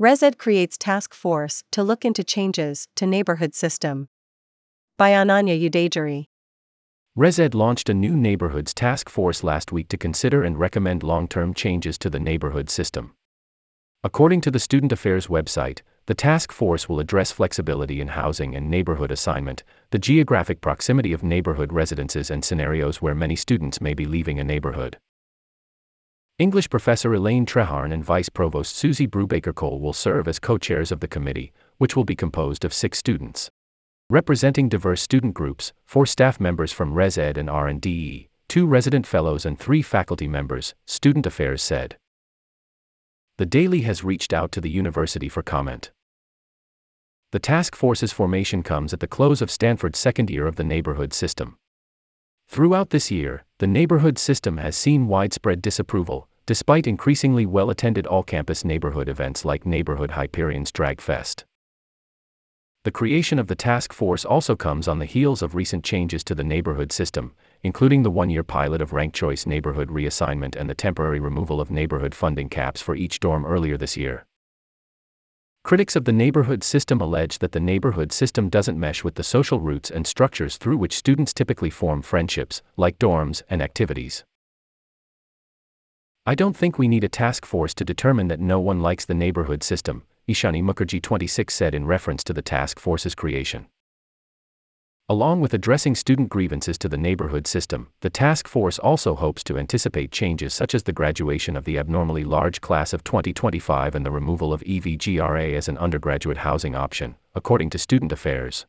[0.00, 4.08] ResEd creates task force to look into changes to neighborhood system.
[4.96, 6.24] By Ananya Udaygiri.
[7.18, 11.52] ResEd launched a new neighborhoods task force last week to consider and recommend long term
[11.52, 13.14] changes to the neighborhood system.
[14.02, 18.70] According to the Student Affairs website, the task force will address flexibility in housing and
[18.70, 24.06] neighborhood assignment, the geographic proximity of neighborhood residences, and scenarios where many students may be
[24.06, 24.96] leaving a neighborhood.
[26.40, 30.90] English professor Elaine Treharne and Vice Provost Susie Brubaker Cole will serve as co chairs
[30.90, 33.50] of the committee, which will be composed of six students
[34.08, 39.58] representing diverse student groups, four staff members from ResEd and R&DE, two resident fellows and
[39.58, 41.96] three faculty members, Student Affairs said.
[43.36, 45.92] The Daily has reached out to the university for comment.
[47.30, 51.12] The task force's formation comes at the close of Stanford's second year of the neighborhood
[51.12, 51.56] system.
[52.48, 58.22] Throughout this year, the neighborhood system has seen widespread disapproval, despite increasingly well attended all
[58.22, 61.44] campus neighborhood events like Neighborhood Hyperion's Drag Fest.
[62.82, 66.34] The creation of the task force also comes on the heels of recent changes to
[66.34, 70.74] the neighborhood system, including the one year pilot of rank choice neighborhood reassignment and the
[70.74, 74.24] temporary removal of neighborhood funding caps for each dorm earlier this year.
[75.62, 79.60] Critics of the neighborhood system allege that the neighborhood system doesn't mesh with the social
[79.60, 84.24] roots and structures through which students typically form friendships, like dorms and activities.
[86.26, 89.14] I don't think we need a task force to determine that no one likes the
[89.14, 93.68] neighborhood system, Ishani Mukherjee 26 said in reference to the task force's creation.
[95.08, 99.58] Along with addressing student grievances to the neighborhood system, the task force also hopes to
[99.58, 104.10] anticipate changes such as the graduation of the abnormally large class of 2025 and the
[104.10, 108.66] removal of EVGRA as an undergraduate housing option, according to Student Affairs.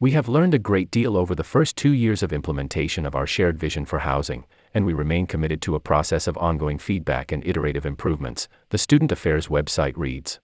[0.00, 3.26] We have learned a great deal over the first two years of implementation of our
[3.26, 4.44] shared vision for housing,
[4.74, 9.12] and we remain committed to a process of ongoing feedback and iterative improvements, the Student
[9.12, 10.40] Affairs website reads.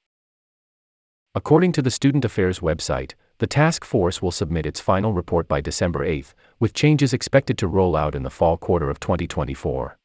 [1.35, 5.61] According to the Student Affairs website, the task force will submit its final report by
[5.61, 9.99] December 8, with changes expected to roll out in the fall quarter of 2024.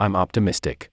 [0.00, 0.90] I'm optimistic.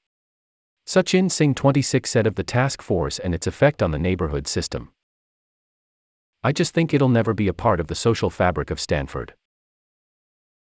[0.85, 4.91] Sachin Singh 26 said of the task force and its effect on the neighborhood system.
[6.43, 9.35] I just think it'll never be a part of the social fabric of Stanford.